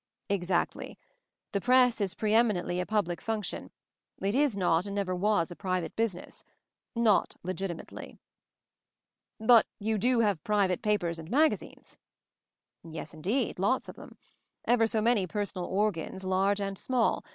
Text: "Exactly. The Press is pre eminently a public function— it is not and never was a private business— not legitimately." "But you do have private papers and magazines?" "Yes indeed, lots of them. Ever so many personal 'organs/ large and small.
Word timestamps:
"Exactly. 0.29 0.97
The 1.51 1.61
Press 1.61 2.01
is 2.01 2.15
pre 2.15 2.33
eminently 2.33 2.79
a 2.79 2.87
public 2.87 3.21
function— 3.21 3.69
it 4.25 4.33
is 4.33 4.57
not 4.57 4.87
and 4.87 4.95
never 4.95 5.13
was 5.15 5.51
a 5.51 5.55
private 5.55 5.95
business— 5.95 6.43
not 7.11 7.35
legitimately." 7.43 8.17
"But 9.39 9.67
you 9.79 9.99
do 9.99 10.21
have 10.21 10.43
private 10.43 10.81
papers 10.81 11.19
and 11.19 11.29
magazines?" 11.29 11.99
"Yes 12.83 13.13
indeed, 13.13 13.59
lots 13.59 13.89
of 13.89 13.95
them. 13.95 14.17
Ever 14.65 14.87
so 14.87 15.03
many 15.03 15.27
personal 15.27 15.67
'organs/ 15.67 16.23
large 16.25 16.59
and 16.61 16.79
small. 16.79 17.23